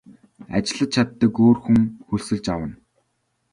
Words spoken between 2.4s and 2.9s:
авна.